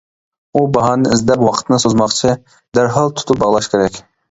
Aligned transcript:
ئۇ 0.53 0.63
باھانە 0.77 1.11
ئىزدەپ 1.17 1.43
ۋاقىتنى 1.49 1.79
سوزماقچى، 1.85 2.33
دەرھال 2.79 3.15
تۇتۇپ 3.21 3.45
باغلاش 3.47 3.73
كېرەك. 3.77 4.05